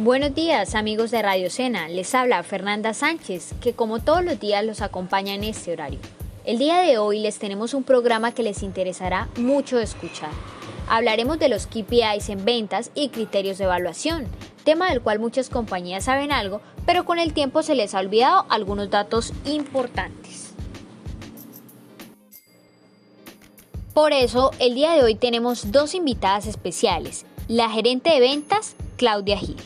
Buenos 0.00 0.32
días 0.32 0.76
amigos 0.76 1.10
de 1.10 1.22
Radio 1.22 1.50
Sena, 1.50 1.88
les 1.88 2.14
habla 2.14 2.44
Fernanda 2.44 2.94
Sánchez, 2.94 3.54
que 3.60 3.72
como 3.72 3.98
todos 3.98 4.24
los 4.24 4.38
días 4.38 4.64
los 4.64 4.80
acompaña 4.80 5.34
en 5.34 5.42
este 5.42 5.72
horario. 5.72 5.98
El 6.44 6.58
día 6.58 6.78
de 6.82 6.98
hoy 6.98 7.18
les 7.18 7.40
tenemos 7.40 7.74
un 7.74 7.82
programa 7.82 8.30
que 8.30 8.44
les 8.44 8.62
interesará 8.62 9.26
mucho 9.36 9.80
escuchar. 9.80 10.30
Hablaremos 10.88 11.40
de 11.40 11.48
los 11.48 11.66
KPIs 11.66 12.28
en 12.28 12.44
ventas 12.44 12.92
y 12.94 13.08
criterios 13.08 13.58
de 13.58 13.64
evaluación, 13.64 14.28
tema 14.62 14.88
del 14.88 15.02
cual 15.02 15.18
muchas 15.18 15.50
compañías 15.50 16.04
saben 16.04 16.30
algo, 16.30 16.60
pero 16.86 17.04
con 17.04 17.18
el 17.18 17.32
tiempo 17.32 17.64
se 17.64 17.74
les 17.74 17.92
ha 17.96 17.98
olvidado 17.98 18.46
algunos 18.50 18.90
datos 18.90 19.32
importantes. 19.46 20.52
Por 23.94 24.12
eso, 24.12 24.52
el 24.60 24.76
día 24.76 24.92
de 24.92 25.02
hoy 25.02 25.16
tenemos 25.16 25.72
dos 25.72 25.96
invitadas 25.96 26.46
especiales, 26.46 27.26
la 27.48 27.68
gerente 27.68 28.10
de 28.10 28.20
ventas, 28.20 28.76
Claudia 28.96 29.36
Gil. 29.36 29.56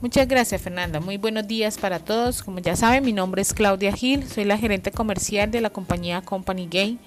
Muchas 0.00 0.28
gracias 0.28 0.62
Fernanda, 0.62 1.00
muy 1.00 1.16
buenos 1.16 1.48
días 1.48 1.76
para 1.76 1.98
todos. 1.98 2.44
Como 2.44 2.60
ya 2.60 2.76
saben, 2.76 3.04
mi 3.04 3.12
nombre 3.12 3.42
es 3.42 3.52
Claudia 3.52 3.92
Gil, 3.92 4.28
soy 4.28 4.44
la 4.44 4.56
gerente 4.56 4.92
comercial 4.92 5.50
de 5.50 5.60
la 5.60 5.70
compañía 5.70 6.22
Company 6.22 6.68
Game 6.70 6.98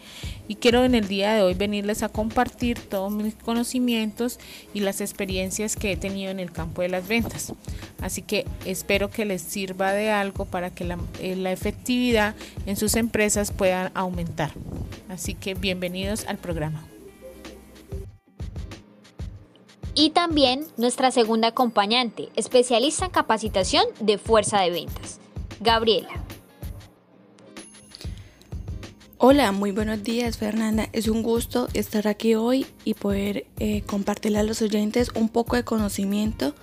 y 0.49 0.55
quiero 0.55 0.83
en 0.83 0.93
el 0.93 1.07
día 1.07 1.33
de 1.33 1.41
hoy 1.41 1.53
venirles 1.53 2.03
a 2.03 2.09
compartir 2.09 2.77
todos 2.77 3.09
mis 3.09 3.33
conocimientos 3.35 4.39
y 4.73 4.81
las 4.81 4.99
experiencias 4.99 5.77
que 5.77 5.93
he 5.93 5.95
tenido 5.95 6.31
en 6.31 6.41
el 6.41 6.51
campo 6.51 6.81
de 6.81 6.89
las 6.89 7.07
ventas. 7.07 7.53
Así 8.01 8.23
que 8.23 8.45
espero 8.65 9.09
que 9.09 9.23
les 9.23 9.41
sirva 9.41 9.93
de 9.93 10.11
algo 10.11 10.43
para 10.43 10.69
que 10.69 10.83
la, 10.83 10.97
eh, 11.21 11.37
la 11.37 11.53
efectividad 11.53 12.35
en 12.65 12.75
sus 12.75 12.97
empresas 12.97 13.53
pueda 13.53 13.89
aumentar. 13.93 14.51
Así 15.07 15.33
que 15.33 15.53
bienvenidos 15.53 16.25
al 16.27 16.39
programa 16.39 16.90
y 19.93 20.11
también 20.11 20.65
nuestra 20.77 21.11
segunda 21.11 21.49
acompañante, 21.49 22.29
especialista 22.35 23.05
en 23.05 23.11
capacitación 23.11 23.85
de 23.99 24.17
fuerza 24.17 24.59
de 24.61 24.71
ventas, 24.71 25.19
Gabriela. 25.59 26.09
Hola, 29.17 29.51
muy 29.51 29.71
buenos 29.71 30.01
días 30.03 30.37
Fernanda. 30.37 30.89
Es 30.93 31.07
un 31.07 31.21
gusto 31.21 31.67
estar 31.73 32.07
aquí 32.07 32.33
hoy 32.33 32.65
y 32.85 32.95
poder 32.95 33.45
eh, 33.59 33.83
compartirle 33.83 34.39
a 34.39 34.43
los 34.43 34.63
oyentes 34.63 35.11
un 35.13 35.29
poco 35.29 35.55
de 35.55 35.63
conocimiento 35.63 36.55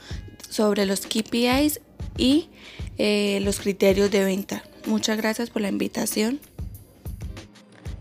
sobre 0.48 0.84
los 0.84 1.02
KPIs 1.02 1.80
y 2.16 2.48
eh, 2.96 3.38
los 3.42 3.60
criterios 3.60 4.10
de 4.10 4.24
venta. 4.24 4.64
Muchas 4.86 5.18
gracias 5.18 5.50
por 5.50 5.62
la 5.62 5.68
invitación. 5.68 6.40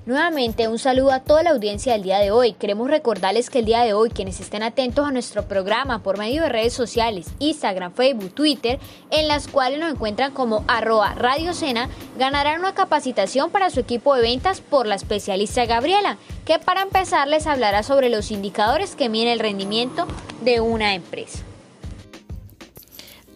Nuevamente 0.07 0.69
un 0.69 0.79
saludo 0.79 1.11
a 1.11 1.19
toda 1.19 1.43
la 1.43 1.49
audiencia 1.49 1.91
del 1.91 2.03
día 2.03 2.19
de 2.19 2.31
hoy. 2.31 2.53
Queremos 2.53 2.89
recordarles 2.89 3.49
que 3.49 3.59
el 3.59 3.65
día 3.65 3.81
de 3.81 3.91
hoy 3.91 4.09
quienes 4.09 4.39
estén 4.39 4.63
atentos 4.63 5.05
a 5.05 5.11
nuestro 5.11 5.49
programa 5.49 6.01
por 6.01 6.17
medio 6.17 6.43
de 6.43 6.47
redes 6.47 6.71
sociales, 6.71 7.27
Instagram, 7.39 7.91
Facebook, 7.91 8.33
Twitter, 8.33 8.79
en 9.11 9.27
las 9.27 9.49
cuales 9.49 9.81
nos 9.81 9.91
encuentran 9.91 10.33
como 10.33 10.63
arroba 10.69 11.13
Radio 11.15 11.53
Sena, 11.53 11.89
ganarán 12.17 12.61
una 12.61 12.73
capacitación 12.73 13.51
para 13.51 13.69
su 13.69 13.81
equipo 13.81 14.15
de 14.15 14.21
ventas 14.21 14.61
por 14.61 14.87
la 14.87 14.95
especialista 14.95 15.65
Gabriela, 15.65 16.17
que 16.45 16.57
para 16.57 16.83
empezar 16.83 17.27
les 17.27 17.45
hablará 17.45 17.83
sobre 17.83 18.09
los 18.09 18.31
indicadores 18.31 18.95
que 18.95 19.09
miden 19.09 19.27
el 19.27 19.39
rendimiento 19.39 20.07
de 20.39 20.61
una 20.61 20.93
empresa. 20.95 21.39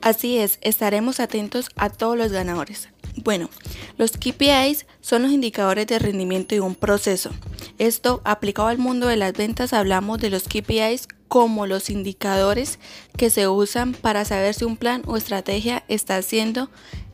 Así 0.01 0.37
es, 0.37 0.57
estaremos 0.61 1.19
atentos 1.19 1.69
a 1.75 1.89
todos 1.89 2.17
los 2.17 2.31
ganadores. 2.31 2.87
Bueno, 3.17 3.49
los 3.97 4.11
KPIs 4.11 4.85
son 5.01 5.23
los 5.23 5.31
indicadores 5.31 5.87
de 5.87 5.99
rendimiento 5.99 6.55
de 6.55 6.61
un 6.61 6.75
proceso. 6.75 7.31
Esto, 7.77 8.21
aplicado 8.23 8.67
al 8.67 8.77
mundo 8.77 9.07
de 9.07 9.17
las 9.17 9.33
ventas, 9.33 9.73
hablamos 9.73 10.19
de 10.19 10.29
los 10.29 10.43
KPIs 10.43 11.07
como 11.27 11.65
los 11.65 11.89
indicadores 11.89 12.77
que 13.17 13.29
se 13.29 13.47
usan 13.47 13.93
para 13.93 14.25
saber 14.25 14.53
si 14.53 14.65
un 14.65 14.75
plan 14.75 15.01
o 15.05 15.15
estrategia 15.15 15.83
está 15.87 16.21
siendo 16.21 16.69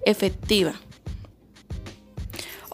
efectiva. 0.05 0.73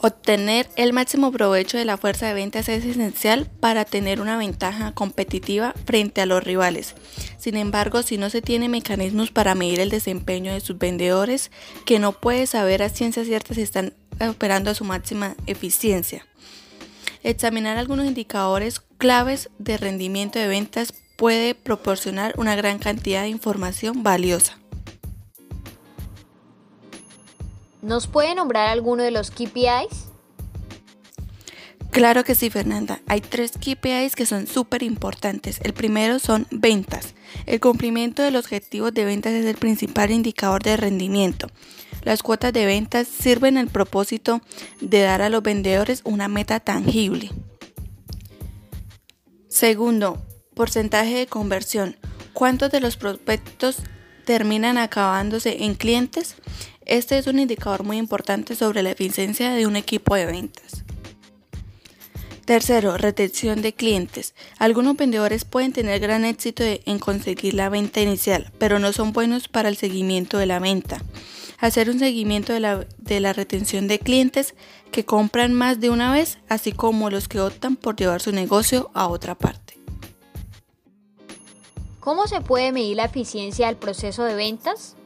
Obtener 0.06 0.68
el 0.76 0.92
máximo 0.92 1.32
provecho 1.32 1.78
de 1.78 1.86
la 1.86 1.96
fuerza 1.96 2.28
de 2.28 2.34
ventas 2.34 2.68
es 2.68 2.84
esencial 2.84 3.50
para 3.62 3.86
tener 3.86 4.20
una 4.20 4.38
ventaja 4.38 4.92
competitiva 4.92 5.74
frente 5.86 6.20
a 6.20 6.26
los 6.26 6.44
rivales. 6.44 6.96
Sin 7.38 7.56
embargo, 7.56 8.04
si 8.04 8.18
no 8.18 8.30
se 8.30 8.42
tiene 8.42 8.68
mecanismos 8.68 9.32
para 9.32 9.56
medir 9.56 9.80
el 9.80 9.90
desempeño 9.90 10.52
de 10.52 10.60
sus 10.60 10.78
vendedores, 10.78 11.52
que 11.86 12.00
no 12.00 12.12
puede 12.12 12.48
saber 12.48 12.84
a 12.84 12.90
ciencia 12.90 13.24
cierta 13.24 13.54
si 13.54 13.62
están 13.62 13.94
operando 14.20 14.72
a 14.72 14.76
su 14.76 14.84
máxima 14.84 15.36
eficiencia. 15.48 16.26
Examinar 17.24 17.78
algunos 17.78 18.06
indicadores 18.06 18.82
claves 18.98 19.50
de 19.58 19.78
rendimiento 19.78 20.40
de 20.40 20.48
ventas 20.48 20.94
puede 21.16 21.56
proporcionar 21.56 22.34
una 22.38 22.56
gran 22.56 22.80
cantidad 22.80 23.22
de 23.22 23.30
información 23.30 24.04
valiosa. 24.04 24.58
¿Nos 27.82 28.08
puede 28.08 28.34
nombrar 28.34 28.70
alguno 28.70 29.04
de 29.04 29.12
los 29.12 29.30
KPIs? 29.30 30.13
Claro 31.94 32.24
que 32.24 32.34
sí, 32.34 32.50
Fernanda. 32.50 33.02
Hay 33.06 33.22
tres 33.22 33.52
KPIs 33.52 34.16
que 34.16 34.26
son 34.26 34.48
súper 34.48 34.82
importantes. 34.82 35.60
El 35.62 35.74
primero 35.74 36.18
son 36.18 36.48
ventas. 36.50 37.14
El 37.46 37.60
cumplimiento 37.60 38.24
de 38.24 38.32
los 38.32 38.46
objetivos 38.46 38.92
de 38.96 39.06
ventas 39.06 39.32
es 39.32 39.46
el 39.46 39.58
principal 39.58 40.10
indicador 40.10 40.64
de 40.64 40.76
rendimiento. 40.76 41.50
Las 42.02 42.24
cuotas 42.24 42.52
de 42.52 42.66
ventas 42.66 43.08
sirven 43.08 43.60
al 43.60 43.68
propósito 43.68 44.42
de 44.82 45.02
dar 45.02 45.22
a 45.22 45.30
los 45.30 45.44
vendedores 45.44 46.02
una 46.04 46.28
meta 46.28 46.60
tangible. 46.60 47.30
Segundo, 49.48 50.26
porcentaje 50.56 51.14
de 51.14 51.28
conversión. 51.28 51.96
¿Cuántos 52.34 52.72
de 52.72 52.80
los 52.80 52.98
prospectos 52.98 53.78
terminan 54.26 54.80
acabándose 54.80 55.64
en 55.64 55.76
clientes? 55.76 56.38
Este 56.86 57.20
es 57.20 57.28
un 57.28 57.38
indicador 57.38 57.84
muy 57.84 57.98
importante 57.98 58.56
sobre 58.56 58.82
la 58.82 58.90
eficiencia 58.90 59.52
de 59.52 59.68
un 59.68 59.76
equipo 59.76 60.16
de 60.16 60.26
ventas. 60.26 60.83
Tercero, 62.46 62.98
retención 62.98 63.62
de 63.62 63.74
clientes. 63.74 64.36
Algunos 64.58 64.98
vendedores 64.98 65.46
pueden 65.46 65.72
tener 65.72 66.02
gran 66.02 66.26
éxito 66.26 66.64
en 66.64 67.00
conseguir 67.00 67.54
la 67.54 67.70
venta 67.70 68.02
inicial, 68.02 68.52
pero 68.58 68.80
no 68.80 68.92
son 68.92 69.14
buenos 69.14 69.48
para 69.48 69.70
el 69.70 69.78
seguimiento 69.78 70.38
de 70.38 70.46
la 70.46 70.60
venta. 70.60 71.02
Hacer 71.60 71.90
un 71.90 72.00
seguimiento 72.00 72.52
de 72.52 72.60
la, 72.60 72.86
de 72.98 73.22
la 73.22 73.32
retención 73.32 73.88
de 73.88 74.00
clientes 74.00 74.56
que 74.92 75.06
compran 75.06 75.54
más 75.54 75.80
de 75.80 75.90
una 75.90 76.12
vez, 76.12 76.40
así 76.50 76.74
como 76.74 77.10
los 77.10 77.30
que 77.30 77.40
optan 77.40 77.78
por 77.78 77.96
llevar 77.96 78.22
su 78.22 78.34
negocio 78.34 78.92
a 78.94 79.08
otra 79.08 79.36
parte. 79.36 79.80
¿Cómo 82.02 82.28
se 82.28 82.42
puede 82.42 82.74
medir 82.74 82.98
la 82.98 83.06
eficiencia 83.06 83.68
del 83.68 83.78
proceso 83.78 84.26
de 84.26 84.36
ventas? 84.36 84.98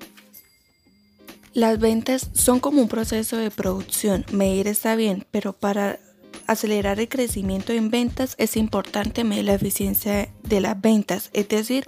Las 1.53 1.77
ventas 1.77 2.31
son 2.33 2.59
como 2.59 2.81
un 2.81 2.87
proceso 2.87 3.37
de 3.37 3.51
producción. 3.51 4.25
Medir 4.31 4.67
está 4.67 4.95
bien, 4.95 5.27
pero 5.29 5.53
para 5.53 5.99
acelerar 6.47 6.99
el 6.99 7.09
crecimiento 7.09 7.73
en 7.73 7.91
ventas 7.91 8.35
es 8.37 8.57
importante 8.57 9.23
medir 9.23 9.45
la 9.45 9.53
eficiencia 9.53 10.29
de 10.43 10.61
las 10.61 10.79
ventas, 10.79 11.29
es 11.33 11.47
decir, 11.49 11.83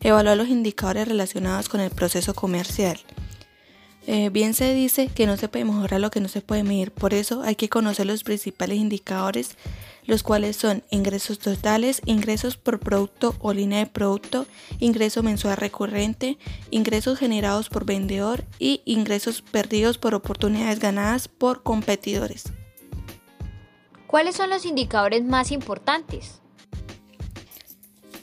evaluar 0.00 0.36
los 0.36 0.48
indicadores 0.48 1.08
relacionados 1.08 1.68
con 1.68 1.80
el 1.80 1.90
proceso 1.90 2.34
comercial. 2.34 2.98
Eh, 4.06 4.28
bien 4.28 4.52
se 4.52 4.74
dice 4.74 5.08
que 5.08 5.26
no 5.26 5.38
se 5.38 5.48
puede 5.48 5.64
mejorar 5.64 5.98
lo 5.98 6.10
que 6.10 6.20
no 6.20 6.28
se 6.28 6.42
puede 6.42 6.62
medir, 6.62 6.92
por 6.92 7.14
eso 7.14 7.42
hay 7.42 7.56
que 7.56 7.70
conocer 7.70 8.04
los 8.04 8.22
principales 8.22 8.78
indicadores, 8.78 9.56
los 10.06 10.22
cuales 10.22 10.56
son 10.56 10.82
ingresos 10.90 11.38
totales, 11.38 12.02
ingresos 12.04 12.58
por 12.58 12.80
producto 12.80 13.34
o 13.40 13.54
línea 13.54 13.78
de 13.78 13.86
producto, 13.86 14.46
ingreso 14.78 15.22
mensual 15.22 15.56
recurrente, 15.56 16.36
ingresos 16.70 17.18
generados 17.18 17.70
por 17.70 17.86
vendedor 17.86 18.44
y 18.58 18.82
ingresos 18.84 19.40
perdidos 19.40 19.96
por 19.96 20.14
oportunidades 20.14 20.80
ganadas 20.80 21.28
por 21.28 21.62
competidores. 21.62 22.44
¿Cuáles 24.14 24.36
son 24.36 24.48
los 24.48 24.64
indicadores 24.64 25.24
más 25.24 25.50
importantes? 25.50 26.40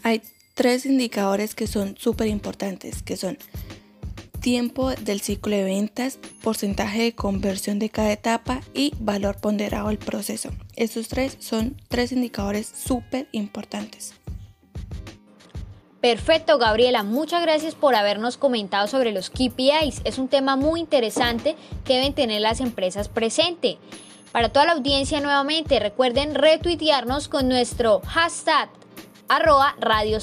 Hay 0.04 0.22
tres 0.54 0.86
indicadores 0.86 1.54
que 1.54 1.68
son 1.68 1.98
súper 1.98 2.28
importantes, 2.28 3.04
que 3.04 3.18
son 3.18 3.38
tiempo 4.40 4.92
del 4.92 5.20
ciclo 5.20 5.54
de 5.54 5.66
ventas, 5.66 6.18
porcentaje 6.42 7.04
de 7.04 7.12
conversión 7.14 7.78
de 7.78 7.90
cada 7.90 8.14
etapa 8.14 8.62
y 8.74 8.94
valor 9.02 9.42
ponderado 9.42 9.90
del 9.90 9.98
proceso. 9.98 10.52
Estos 10.78 11.10
tres 11.10 11.36
son 11.42 11.76
tres 11.90 12.14
indicadores 12.14 12.72
súper 12.74 13.28
importantes. 13.34 14.14
Perfecto, 16.00 16.58
Gabriela. 16.58 17.04
Muchas 17.04 17.42
gracias 17.42 17.76
por 17.76 17.96
habernos 17.96 18.38
comentado 18.38 18.88
sobre 18.88 19.12
los 19.12 19.30
KPIs. 19.30 20.04
Es 20.06 20.20
un 20.20 20.30
tema 20.30 20.56
muy 20.56 20.80
interesante 20.80 21.58
que 21.84 21.96
deben 21.96 22.14
tener 22.14 22.40
las 22.40 22.62
empresas 22.62 23.10
presente. 23.10 23.78
Para 24.32 24.50
toda 24.50 24.66
la 24.66 24.72
audiencia 24.74 25.20
nuevamente, 25.20 25.80
recuerden 25.80 26.36
retuitearnos 26.36 27.28
con 27.28 27.48
nuestro 27.50 28.02
hashtag 28.06 28.70
arroba 29.28 29.76
Radio 29.80 30.20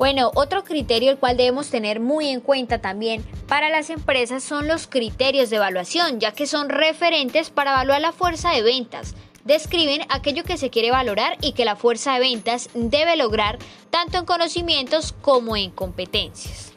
bueno, 0.00 0.30
otro 0.34 0.64
criterio 0.64 1.10
el 1.10 1.18
cual 1.18 1.36
debemos 1.36 1.68
tener 1.68 2.00
muy 2.00 2.28
en 2.28 2.40
cuenta 2.40 2.80
también 2.80 3.22
para 3.46 3.68
las 3.68 3.90
empresas 3.90 4.42
son 4.42 4.66
los 4.66 4.86
criterios 4.86 5.50
de 5.50 5.56
evaluación, 5.56 6.20
ya 6.20 6.32
que 6.32 6.46
son 6.46 6.70
referentes 6.70 7.50
para 7.50 7.72
evaluar 7.72 8.00
la 8.00 8.12
fuerza 8.12 8.50
de 8.52 8.62
ventas, 8.62 9.14
describen 9.44 10.00
aquello 10.08 10.42
que 10.42 10.56
se 10.56 10.70
quiere 10.70 10.90
valorar 10.90 11.36
y 11.42 11.52
que 11.52 11.66
la 11.66 11.76
fuerza 11.76 12.14
de 12.14 12.20
ventas 12.20 12.70
debe 12.72 13.14
lograr 13.18 13.58
tanto 13.90 14.16
en 14.16 14.24
conocimientos 14.24 15.12
como 15.20 15.54
en 15.54 15.70
competencias. 15.70 16.69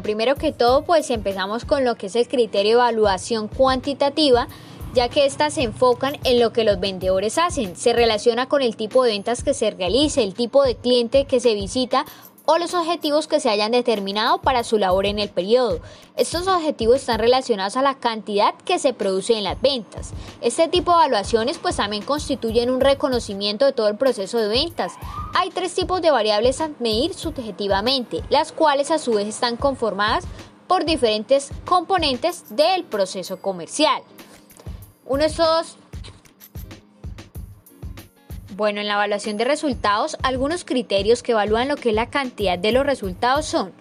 Primero 0.00 0.36
que 0.36 0.52
todo, 0.52 0.84
pues 0.84 1.10
empezamos 1.10 1.64
con 1.64 1.84
lo 1.84 1.96
que 1.96 2.06
es 2.06 2.16
el 2.16 2.26
criterio 2.26 2.78
de 2.78 2.82
evaluación 2.82 3.48
cuantitativa, 3.48 4.48
ya 4.94 5.08
que 5.08 5.26
éstas 5.26 5.54
se 5.54 5.62
enfocan 5.62 6.16
en 6.24 6.40
lo 6.40 6.52
que 6.52 6.64
los 6.64 6.80
vendedores 6.80 7.38
hacen, 7.38 7.76
se 7.76 7.92
relaciona 7.92 8.48
con 8.48 8.62
el 8.62 8.74
tipo 8.74 9.04
de 9.04 9.12
ventas 9.12 9.44
que 9.44 9.54
se 9.54 9.70
realice, 9.70 10.22
el 10.22 10.34
tipo 10.34 10.64
de 10.64 10.76
cliente 10.76 11.24
que 11.26 11.40
se 11.40 11.54
visita 11.54 12.04
o 12.44 12.58
los 12.58 12.74
objetivos 12.74 13.28
que 13.28 13.40
se 13.40 13.50
hayan 13.50 13.72
determinado 13.72 14.40
para 14.40 14.64
su 14.64 14.78
labor 14.78 15.06
en 15.06 15.18
el 15.18 15.28
periodo. 15.28 15.80
Estos 16.16 16.48
objetivos 16.48 16.96
están 16.96 17.18
relacionados 17.18 17.76
a 17.76 17.82
la 17.82 17.94
cantidad 17.94 18.54
que 18.64 18.78
se 18.78 18.92
produce 18.92 19.34
en 19.34 19.44
las 19.44 19.60
ventas. 19.60 20.12
Este 20.40 20.68
tipo 20.68 20.90
de 20.90 20.98
evaluaciones 20.98 21.58
pues 21.58 21.76
también 21.76 22.02
constituyen 22.02 22.70
un 22.70 22.80
reconocimiento 22.80 23.64
de 23.64 23.72
todo 23.72 23.88
el 23.88 23.96
proceso 23.96 24.38
de 24.38 24.48
ventas. 24.48 24.92
Hay 25.34 25.50
tres 25.50 25.74
tipos 25.74 26.02
de 26.02 26.10
variables 26.10 26.60
a 26.60 26.70
medir 26.78 27.14
subjetivamente, 27.14 28.22
las 28.28 28.52
cuales 28.52 28.90
a 28.90 28.98
su 28.98 29.12
vez 29.12 29.28
están 29.28 29.56
conformadas 29.56 30.24
por 30.66 30.84
diferentes 30.84 31.50
componentes 31.64 32.56
del 32.56 32.84
proceso 32.84 33.40
comercial. 33.40 34.02
Uno 35.04 35.22
de 35.22 35.28
estos 35.28 35.76
bueno, 38.62 38.80
en 38.80 38.86
la 38.86 38.94
evaluación 38.94 39.38
de 39.38 39.44
resultados, 39.44 40.16
algunos 40.22 40.64
criterios 40.64 41.24
que 41.24 41.32
evalúan 41.32 41.66
lo 41.66 41.74
que 41.74 41.88
es 41.88 41.96
la 41.96 42.10
cantidad 42.10 42.56
de 42.56 42.70
los 42.70 42.86
resultados 42.86 43.44
son 43.44 43.72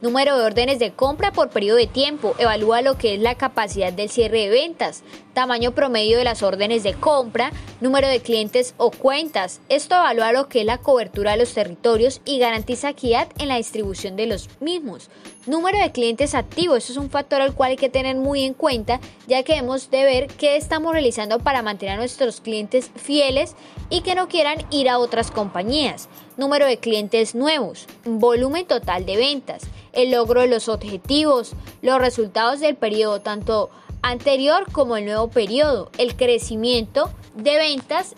Número 0.00 0.38
de 0.38 0.44
órdenes 0.44 0.78
de 0.78 0.92
compra 0.92 1.30
por 1.30 1.50
periodo 1.50 1.76
de 1.76 1.86
tiempo. 1.86 2.34
Evalúa 2.38 2.80
lo 2.80 2.96
que 2.96 3.14
es 3.14 3.20
la 3.20 3.34
capacidad 3.34 3.92
del 3.92 4.08
cierre 4.08 4.38
de 4.38 4.48
ventas. 4.48 5.02
Tamaño 5.34 5.72
promedio 5.72 6.16
de 6.16 6.24
las 6.24 6.42
órdenes 6.42 6.82
de 6.82 6.94
compra. 6.94 7.52
Número 7.82 8.08
de 8.08 8.20
clientes 8.20 8.72
o 8.78 8.90
cuentas. 8.90 9.60
Esto 9.68 9.96
evalúa 9.96 10.32
lo 10.32 10.48
que 10.48 10.60
es 10.60 10.64
la 10.64 10.78
cobertura 10.78 11.32
de 11.32 11.36
los 11.36 11.52
territorios 11.52 12.22
y 12.24 12.38
garantiza 12.38 12.88
equidad 12.88 13.28
en 13.38 13.48
la 13.48 13.58
distribución 13.58 14.16
de 14.16 14.24
los 14.24 14.48
mismos. 14.58 15.10
Número 15.46 15.78
de 15.78 15.90
clientes 15.90 16.34
activos. 16.34 16.84
Eso 16.84 16.92
es 16.92 16.98
un 16.98 17.08
factor 17.08 17.40
al 17.40 17.54
cual 17.54 17.70
hay 17.70 17.76
que 17.78 17.88
tener 17.88 18.14
muy 18.16 18.44
en 18.44 18.52
cuenta 18.52 19.00
ya 19.26 19.42
que 19.42 19.54
hemos 19.54 19.90
de 19.90 20.04
ver 20.04 20.26
qué 20.26 20.56
estamos 20.56 20.92
realizando 20.92 21.38
para 21.38 21.62
mantener 21.62 21.94
a 21.94 21.98
nuestros 21.98 22.42
clientes 22.42 22.90
fieles 22.94 23.56
y 23.88 24.02
que 24.02 24.14
no 24.14 24.28
quieran 24.28 24.58
ir 24.70 24.90
a 24.90 24.98
otras 24.98 25.30
compañías 25.30 26.10
número 26.36 26.66
de 26.66 26.78
clientes 26.78 27.34
nuevos, 27.34 27.86
volumen 28.04 28.66
total 28.66 29.06
de 29.06 29.16
ventas, 29.16 29.62
el 29.92 30.10
logro 30.10 30.42
de 30.42 30.46
los 30.46 30.68
objetivos, 30.68 31.52
los 31.80 31.98
resultados 31.98 32.60
del 32.60 32.76
periodo 32.76 33.20
tanto 33.20 33.70
anterior 34.02 34.70
como 34.70 34.96
el 34.96 35.06
nuevo 35.06 35.28
periodo, 35.28 35.90
el 35.98 36.16
crecimiento 36.16 37.10
de 37.34 37.56
ventas 37.56 38.14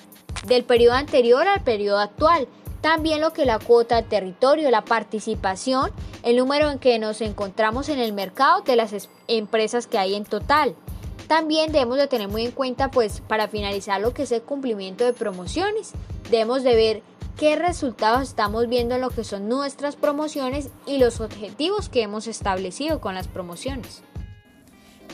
del 0.47 0.65
periodo 0.65 0.95
anterior 0.95 1.47
al 1.47 1.63
periodo 1.63 1.99
actual, 1.99 2.49
también 2.82 3.20
lo 3.20 3.32
que 3.32 3.46
la 3.46 3.61
cuota 3.61 3.96
de 3.96 4.02
territorio, 4.02 4.70
la 4.70 4.84
participación, 4.84 5.93
el 6.25 6.37
número 6.37 6.69
en 6.69 6.81
que 6.81 6.99
nos 6.99 7.20
encontramos 7.20 7.88
en 7.88 8.00
el 8.00 8.12
mercado 8.12 8.61
de 8.62 8.76
las 8.76 9.08
empresas 9.29 9.87
que 9.87 9.99
hay 9.99 10.14
en 10.14 10.25
total. 10.25 10.75
También 11.29 11.73
debemos 11.73 11.96
de 11.96 12.08
tener 12.08 12.29
muy 12.29 12.44
en 12.44 12.50
cuenta, 12.50 12.90
pues, 12.90 13.20
para 13.20 13.46
finalizar 13.46 14.00
lo 14.00 14.12
que 14.12 14.25
es 14.25 14.32
el 14.32 14.43
cumplimiento 14.43 15.05
de 15.05 15.12
promociones, 15.12 15.93
debemos 16.29 16.64
de 16.64 16.75
ver 16.75 17.02
qué 17.38 17.55
resultados 17.55 18.23
estamos 18.23 18.69
viendo 18.69 18.96
en 18.96 19.00
lo 19.00 19.11
que 19.11 19.23
son 19.23 19.49
nuestras 19.49 19.94
promociones 19.94 20.69
y 20.85 20.99
los 20.99 21.20
objetivos 21.20 21.88
que 21.88 22.02
hemos 22.02 22.26
establecido 22.26 23.00
con 23.00 23.14
las 23.14 23.28
promociones. 23.28 24.02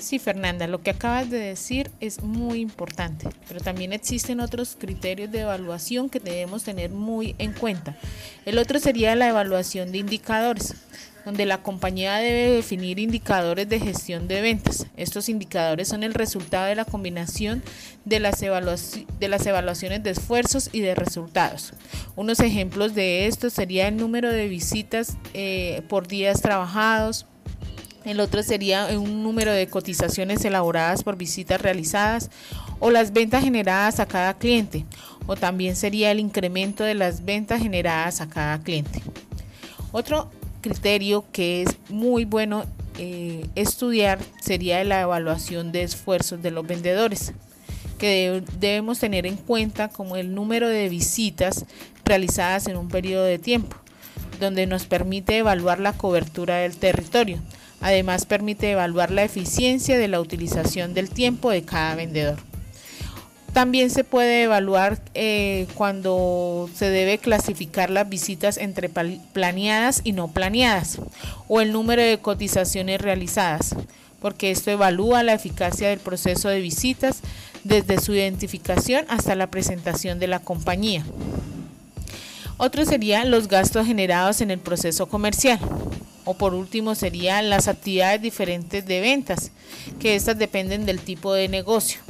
Sí, 0.00 0.18
Fernanda, 0.18 0.66
lo 0.66 0.80
que 0.80 0.90
acabas 0.90 1.28
de 1.28 1.38
decir 1.38 1.90
es 2.00 2.22
muy 2.22 2.60
importante, 2.60 3.28
pero 3.48 3.60
también 3.60 3.92
existen 3.92 4.40
otros 4.40 4.76
criterios 4.78 5.30
de 5.30 5.40
evaluación 5.40 6.08
que 6.08 6.20
debemos 6.20 6.62
tener 6.64 6.90
muy 6.90 7.34
en 7.38 7.52
cuenta. 7.52 7.96
El 8.46 8.58
otro 8.58 8.78
sería 8.78 9.14
la 9.16 9.28
evaluación 9.28 9.92
de 9.92 9.98
indicadores 9.98 10.74
donde 11.28 11.44
la 11.44 11.62
compañía 11.62 12.16
debe 12.16 12.50
definir 12.52 12.98
indicadores 12.98 13.68
de 13.68 13.80
gestión 13.80 14.28
de 14.28 14.40
ventas. 14.40 14.86
Estos 14.96 15.28
indicadores 15.28 15.88
son 15.88 16.02
el 16.02 16.14
resultado 16.14 16.64
de 16.64 16.74
la 16.74 16.86
combinación 16.86 17.62
de 18.06 18.18
las, 18.18 18.40
de 18.40 19.04
evaluaciones 19.20 20.02
de 20.02 20.10
esfuerzos 20.10 20.70
y 20.72 20.80
de 20.80 20.94
resultados. 20.94 21.74
Unos 22.16 22.40
ejemplos 22.40 22.94
de 22.94 23.26
esto 23.26 23.50
sería 23.50 23.88
el 23.88 23.98
número 23.98 24.32
de 24.32 24.48
visitas 24.48 25.18
eh, 25.34 25.82
por 25.88 26.08
días 26.08 26.40
trabajados, 26.40 27.26
el 28.08 28.20
otro 28.20 28.42
sería 28.42 28.86
un 28.98 29.22
número 29.22 29.52
de 29.52 29.68
cotizaciones 29.68 30.44
elaboradas 30.44 31.02
por 31.02 31.16
visitas 31.16 31.60
realizadas 31.60 32.30
o 32.80 32.90
las 32.90 33.12
ventas 33.12 33.44
generadas 33.44 34.00
a 34.00 34.06
cada 34.06 34.38
cliente, 34.38 34.86
o 35.26 35.36
también 35.36 35.76
sería 35.76 36.10
el 36.10 36.20
incremento 36.20 36.84
de 36.84 36.94
las 36.94 37.24
ventas 37.24 37.60
generadas 37.60 38.20
a 38.20 38.28
cada 38.28 38.58
cliente. 38.60 39.02
Otro 39.92 40.30
criterio 40.60 41.24
que 41.32 41.62
es 41.62 41.76
muy 41.88 42.24
bueno 42.24 42.64
eh, 42.98 43.46
estudiar 43.54 44.18
sería 44.40 44.82
la 44.84 45.02
evaluación 45.02 45.70
de 45.72 45.82
esfuerzos 45.82 46.42
de 46.42 46.50
los 46.50 46.66
vendedores, 46.66 47.32
que 47.98 48.42
debemos 48.58 49.00
tener 49.00 49.26
en 49.26 49.36
cuenta 49.36 49.88
como 49.88 50.16
el 50.16 50.34
número 50.34 50.68
de 50.68 50.88
visitas 50.88 51.66
realizadas 52.04 52.66
en 52.68 52.76
un 52.76 52.88
periodo 52.88 53.24
de 53.24 53.38
tiempo, 53.38 53.76
donde 54.40 54.66
nos 54.66 54.86
permite 54.86 55.38
evaluar 55.38 55.80
la 55.80 55.92
cobertura 55.92 56.56
del 56.58 56.76
territorio. 56.76 57.38
Además 57.80 58.26
permite 58.26 58.70
evaluar 58.70 59.10
la 59.10 59.24
eficiencia 59.24 59.98
de 59.98 60.08
la 60.08 60.20
utilización 60.20 60.94
del 60.94 61.10
tiempo 61.10 61.50
de 61.50 61.62
cada 61.62 61.94
vendedor. 61.94 62.38
También 63.52 63.90
se 63.90 64.04
puede 64.04 64.42
evaluar 64.42 65.00
eh, 65.14 65.66
cuando 65.74 66.68
se 66.74 66.90
debe 66.90 67.18
clasificar 67.18 67.90
las 67.90 68.08
visitas 68.08 68.56
entre 68.58 68.88
planeadas 68.88 70.02
y 70.04 70.12
no 70.12 70.28
planeadas 70.28 70.98
o 71.48 71.60
el 71.60 71.72
número 71.72 72.02
de 72.02 72.18
cotizaciones 72.18 73.00
realizadas, 73.00 73.74
porque 74.20 74.50
esto 74.50 74.70
evalúa 74.70 75.22
la 75.22 75.32
eficacia 75.32 75.88
del 75.88 75.98
proceso 75.98 76.48
de 76.48 76.60
visitas 76.60 77.20
desde 77.64 78.00
su 78.00 78.14
identificación 78.14 79.04
hasta 79.08 79.34
la 79.34 79.48
presentación 79.48 80.18
de 80.18 80.26
la 80.26 80.40
compañía. 80.40 81.04
Otro 82.58 82.84
serían 82.84 83.30
los 83.30 83.48
gastos 83.48 83.86
generados 83.86 84.40
en 84.40 84.50
el 84.50 84.58
proceso 84.58 85.06
comercial. 85.06 85.58
O 86.30 86.34
por 86.34 86.52
último 86.52 86.94
serían 86.94 87.48
las 87.48 87.68
actividades 87.68 88.20
diferentes 88.20 88.84
de 88.84 89.00
ventas, 89.00 89.50
que 89.98 90.14
estas 90.14 90.38
dependen 90.38 90.84
del 90.84 91.00
tipo 91.00 91.32
de 91.32 91.48
negocio. 91.48 92.02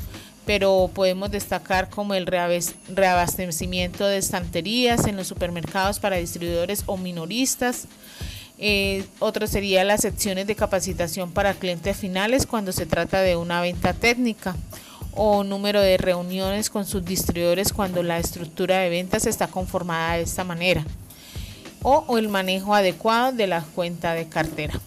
Pero 0.44 0.90
podemos 0.92 1.30
destacar 1.30 1.88
como 1.88 2.14
el 2.14 2.26
reabastecimiento 2.26 4.04
de 4.08 4.18
estanterías 4.18 5.06
en 5.06 5.16
los 5.16 5.28
supermercados 5.28 6.00
para 6.00 6.16
distribuidores 6.16 6.82
o 6.86 6.96
minoristas. 6.96 7.86
Eh, 8.58 9.04
otro 9.20 9.46
sería 9.46 9.84
las 9.84 10.00
secciones 10.00 10.48
de 10.48 10.56
capacitación 10.56 11.30
para 11.30 11.54
clientes 11.54 11.96
finales 11.96 12.44
cuando 12.44 12.72
se 12.72 12.86
trata 12.86 13.20
de 13.20 13.36
una 13.36 13.60
venta 13.60 13.92
técnica. 13.92 14.56
O 15.12 15.44
número 15.44 15.80
de 15.80 15.96
reuniones 15.96 16.70
con 16.70 16.84
sus 16.86 17.04
distribuidores 17.04 17.72
cuando 17.72 18.02
la 18.02 18.18
estructura 18.18 18.80
de 18.80 18.90
ventas 18.90 19.26
está 19.26 19.46
conformada 19.46 20.14
de 20.14 20.22
esta 20.22 20.42
manera 20.42 20.84
o, 21.82 22.18
el 22.18 22.28
manejo 22.28 22.74
adecuado 22.74 23.32
de 23.32 23.46
la 23.46 23.62
cuenta 23.62 24.14
de 24.14 24.28
cartera. 24.28 24.80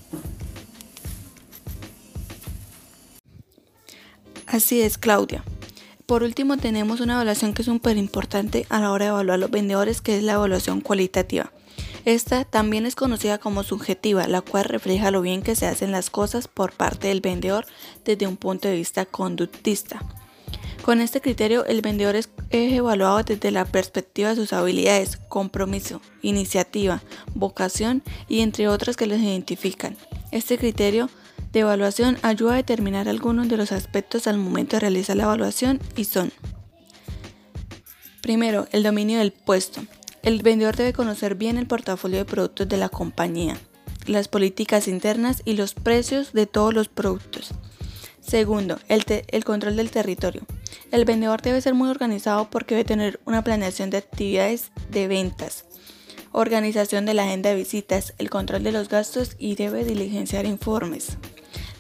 Así 4.46 4.82
es, 4.82 4.98
Claudia. 4.98 5.44
Por 6.06 6.24
último, 6.24 6.58
tenemos 6.58 7.00
una 7.00 7.14
evaluación 7.14 7.54
que 7.54 7.62
es 7.62 7.68
súper 7.68 7.96
importante 7.96 8.66
a 8.70 8.82
la 8.82 8.92
hora 8.92 9.06
de 9.06 9.12
evaluar 9.12 9.40
los 9.40 9.50
vendedores, 9.50 10.02
que 10.02 10.18
es 10.18 10.24
la 10.24 10.34
evaluación 10.34 10.82
cualitativa. 10.82 11.52
Esta 12.04 12.46
también 12.46 12.86
es 12.86 12.96
conocida 12.96 13.38
como 13.38 13.64
subjetiva, 13.64 14.28
la 14.28 14.42
cual 14.42 14.66
refleja 14.66 15.12
lo 15.12 15.22
bien 15.22 15.42
que 15.42 15.56
se 15.56 15.68
hacen 15.68 15.92
las 15.92 16.10
cosas 16.10 16.48
por 16.48 16.74
parte 16.74 17.08
del 17.08 17.22
vendedor 17.22 17.66
desde 18.04 18.28
un 18.28 18.38
punto 18.38 18.68
de 18.68 18.76
vista 18.76 19.06
conductista. 19.06 20.02
Con 20.84 21.00
este 21.00 21.22
criterio, 21.22 21.64
el 21.66 21.82
vendedor 21.82 22.16
es, 22.16 22.30
evaluado 22.50 23.22
desde 23.24 23.52
la 23.52 23.66
perspectiva 23.66 24.30
de 24.30 24.36
sus 24.36 24.52
habilidades, 24.52 25.18
compromiso, 25.18 26.02
iniciativa, 26.22 27.04
vocación 27.36 28.04
y 28.28 28.40
entre 28.42 28.68
otras 28.68 28.98
que 28.98 29.06
los 29.06 29.20
identifican. 29.20 29.96
Este 30.32 30.58
criterio 30.58 31.10
de 31.52 31.60
evaluación 31.60 32.18
ayuda 32.24 32.54
a 32.54 32.58
determinar 32.58 33.08
algunos 33.08 33.48
de 33.48 33.58
los 33.58 33.72
aspectos 33.72 34.26
al 34.26 34.38
momento 34.38 34.76
de 34.76 34.82
realizar 34.82 35.16
la 35.16 35.24
evaluación 35.24 35.80
y 35.96 36.06
son 36.06 36.32
Primero, 38.22 38.68
el 38.72 38.84
dominio 38.84 39.20
del 39.20 39.32
puesto. 39.32 39.82
El 40.22 40.42
vendedor 40.44 40.76
debe 40.76 40.94
conocer 40.94 41.36
bien 41.36 41.58
el 41.58 41.66
portafolio 41.66 42.20
de 42.20 42.26
productos 42.26 42.70
de 42.70 42.78
la 42.78 42.88
compañía, 42.88 43.58
las 44.06 44.28
políticas 44.28 44.88
internas 44.88 45.42
y 45.44 45.54
los 45.54 45.74
precios 45.74 46.32
de 46.32 46.46
todos 46.46 46.74
los 46.74 46.88
productos. 46.88 47.52
Segundo, 48.32 48.80
el, 48.88 49.44
control 49.44 49.76
del 49.76 49.92
territorio. 49.92 50.44
El 50.94 51.04
vendedor 51.04 51.42
debe 51.42 51.60
ser 51.60 51.74
muy 51.74 51.90
organizado 51.90 52.50
porque 52.50 52.76
debe 52.76 52.88
tener 52.88 53.20
una 53.26 53.44
planeación 53.44 53.90
de 53.90 53.98
actividades 53.98 54.72
de 54.90 55.10
ventas, 55.10 55.66
organización 56.32 57.06
de 57.06 57.14
la 57.14 57.26
agenda 57.26 57.50
de 57.50 57.58
visitas, 57.58 58.14
el 58.20 58.30
control 58.30 58.64
de 58.64 58.72
los 58.72 58.88
gastos 58.88 59.36
y 59.38 59.56
debe 59.56 59.84
diligenciar 59.84 60.46
informes. 60.46 61.18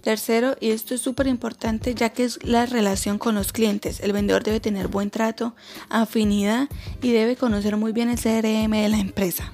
Tercero, 0.02 0.58
y 0.60 0.72
esto 0.72 0.94
es 0.94 1.00
súper 1.00 1.28
importante 1.28 1.96
ya 1.96 2.10
que 2.10 2.26
es 2.26 2.44
la 2.44 2.66
relación 2.66 3.18
con 3.18 3.34
los 3.34 3.54
clientes. 3.54 4.02
El 4.02 4.12
vendedor 4.12 4.44
debe 4.44 4.60
tener 4.60 4.90
buen 4.90 5.10
trato, 5.10 5.56
afinidad 5.88 6.68
y 7.02 7.14
debe 7.14 7.38
conocer 7.38 7.78
muy 7.78 7.94
bien 7.94 8.10
el 8.10 8.20
CRM 8.20 8.72
de 8.72 8.90
la 8.90 9.00
empresa. 9.00 9.54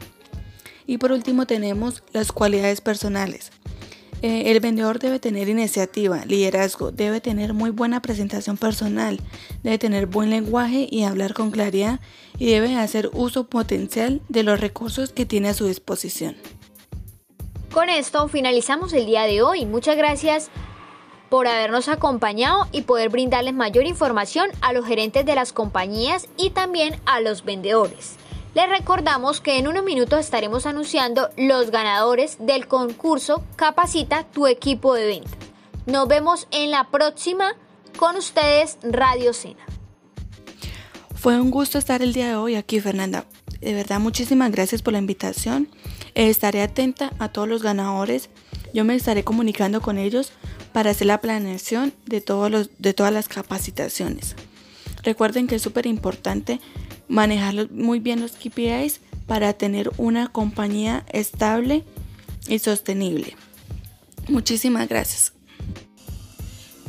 Y 0.87 0.97
por 0.97 1.11
último 1.11 1.45
tenemos 1.45 2.01
las 2.11 2.31
cualidades 2.31 2.81
personales. 2.81 3.51
Eh, 4.21 4.49
el 4.51 4.59
vendedor 4.59 4.97
debe 4.97 5.19
tener 5.19 5.47
iniciativa, 5.47 6.25
liderazgo, 6.25 6.91
debe 6.91 7.21
tener 7.21 7.53
muy 7.53 7.69
buena 7.69 8.01
presentación 8.01 8.57
personal, 8.57 9.19
debe 9.61 9.77
tener 9.77 10.07
buen 10.07 10.31
lenguaje 10.31 10.87
y 10.89 11.03
hablar 11.03 11.35
con 11.35 11.51
claridad 11.51 11.99
y 12.39 12.49
debe 12.49 12.75
hacer 12.75 13.11
uso 13.13 13.43
potencial 13.43 14.21
de 14.27 14.41
los 14.41 14.59
recursos 14.59 15.11
que 15.11 15.27
tiene 15.27 15.49
a 15.49 15.53
su 15.53 15.67
disposición. 15.67 16.35
Con 17.71 17.89
esto 17.89 18.27
finalizamos 18.27 18.91
el 18.93 19.05
día 19.05 19.23
de 19.23 19.43
hoy. 19.43 19.67
Muchas 19.67 19.97
gracias 19.97 20.49
por 21.29 21.47
habernos 21.47 21.87
acompañado 21.87 22.67
y 22.71 22.83
poder 22.83 23.09
brindarles 23.09 23.53
mayor 23.53 23.85
información 23.85 24.49
a 24.61 24.73
los 24.73 24.85
gerentes 24.85 25.25
de 25.25 25.35
las 25.35 25.53
compañías 25.53 26.27
y 26.37 26.51
también 26.51 26.99
a 27.05 27.19
los 27.19 27.45
vendedores. 27.45 28.15
Les 28.57 28.67
recordamos 28.67 29.39
que 29.39 29.59
en 29.59 29.67
unos 29.67 29.83
minutos 29.83 30.19
estaremos 30.19 30.65
anunciando 30.65 31.29
los 31.37 31.69
ganadores 31.69 32.37
del 32.39 32.67
concurso 32.67 33.43
Capacita 33.55 34.23
tu 34.23 34.47
equipo 34.47 34.95
de 34.95 35.05
venta. 35.05 35.37
Nos 35.85 36.07
vemos 36.07 36.47
en 36.49 36.71
la 36.71 36.89
próxima 36.89 37.53
con 37.99 38.15
ustedes 38.15 38.79
Radio 38.81 39.33
Sena. 39.33 39.63
Fue 41.13 41.39
un 41.39 41.51
gusto 41.51 41.77
estar 41.77 42.01
el 42.01 42.13
día 42.13 42.29
de 42.29 42.35
hoy 42.35 42.55
aquí, 42.55 42.79
Fernanda. 42.79 43.25
De 43.61 43.75
verdad, 43.75 43.99
muchísimas 43.99 44.51
gracias 44.51 44.81
por 44.81 44.93
la 44.93 44.99
invitación. 44.99 45.69
Estaré 46.15 46.63
atenta 46.63 47.11
a 47.19 47.29
todos 47.29 47.47
los 47.47 47.61
ganadores. 47.61 48.31
Yo 48.73 48.83
me 48.85 48.95
estaré 48.95 49.23
comunicando 49.23 49.81
con 49.81 49.99
ellos 49.99 50.31
para 50.73 50.89
hacer 50.89 51.05
la 51.05 51.21
planeación 51.21 51.93
de, 52.07 52.21
todos 52.21 52.49
los, 52.49 52.71
de 52.79 52.95
todas 52.95 53.13
las 53.13 53.27
capacitaciones. 53.27 54.35
Recuerden 55.03 55.45
que 55.45 55.57
es 55.57 55.61
súper 55.61 55.85
importante 55.85 56.59
manejar 57.07 57.71
muy 57.71 57.99
bien 57.99 58.21
los 58.21 58.33
KPIs 58.33 59.01
para 59.25 59.53
tener 59.53 59.91
una 59.97 60.27
compañía 60.27 61.05
estable 61.11 61.83
y 62.47 62.59
sostenible. 62.59 63.35
Muchísimas 64.27 64.87
gracias. 64.87 65.33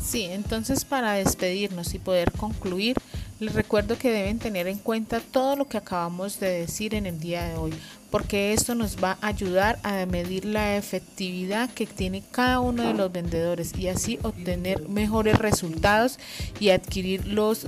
Sí, 0.02 0.25
entonces 0.25 0.84
para 0.84 1.12
despedirnos 1.12 1.92
y 1.94 1.98
poder 1.98 2.32
concluir, 2.32 2.96
les 3.40 3.54
recuerdo 3.54 3.98
que 3.98 4.10
deben 4.10 4.38
tener 4.38 4.66
en 4.66 4.78
cuenta 4.78 5.20
todo 5.20 5.54
lo 5.54 5.68
que 5.68 5.76
acabamos 5.76 6.40
de 6.40 6.60
decir 6.60 6.94
en 6.94 7.06
el 7.06 7.20
día 7.20 7.46
de 7.46 7.56
hoy, 7.56 7.72
porque 8.10 8.52
esto 8.52 8.75
nos 8.75 8.96
va 9.02 9.18
a 9.20 9.28
ayudar 9.28 9.78
a 9.82 10.06
medir 10.06 10.44
la 10.44 10.76
efectividad 10.76 11.70
que 11.70 11.87
tiene 11.87 12.25
cada 12.32 12.60
uno 12.60 12.84
de 12.84 12.94
los 12.94 13.12
vendedores 13.12 13.76
y 13.76 13.88
así 13.88 14.18
obtener 14.22 14.88
mejores 14.88 15.38
resultados 15.38 16.18
y 16.58 16.70
adquirir 16.70 17.26
los, 17.26 17.66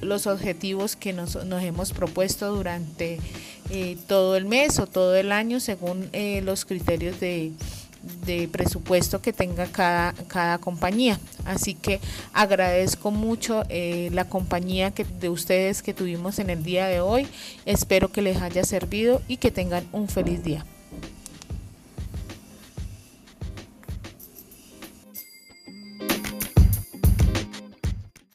los 0.00 0.26
objetivos 0.26 0.96
que 0.96 1.12
nos, 1.12 1.36
hemos 1.36 1.92
propuesto 1.92 2.54
durante 2.54 3.18
eh, 3.70 3.96
todo 4.06 4.36
el 4.36 4.44
mes 4.46 4.78
o 4.78 4.86
todo 4.86 5.14
el 5.16 5.32
año 5.32 5.60
según 5.60 6.08
eh, 6.12 6.40
los 6.42 6.64
criterios 6.64 7.20
de 7.20 7.52
presupuesto 8.50 9.20
que 9.20 9.32
tenga 9.32 9.66
cada, 9.66 10.12
cada 10.28 10.58
compañía. 10.58 11.20
Así 11.44 11.74
que 11.74 12.00
agradezco 12.32 13.10
mucho 13.10 13.64
eh, 13.68 14.10
la 14.12 14.24
compañía 14.24 14.90
que, 14.92 15.04
de 15.04 15.28
ustedes 15.28 15.82
que 15.82 15.94
tuvimos 15.94 16.38
en 16.38 16.50
el 16.50 16.62
día 16.62 16.86
de 16.86 17.00
hoy. 17.00 17.26
Espero 17.66 18.10
que 18.10 18.22
les 18.22 18.40
haya 18.40 18.64
servido 18.64 19.20
y 19.28 19.36
que 19.36 19.50
tengan 19.50 19.86
un 19.92 20.08
feliz 20.08 20.42
día. 20.42 20.64